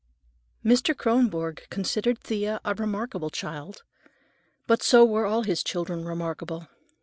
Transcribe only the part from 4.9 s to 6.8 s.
were all his children remarkable.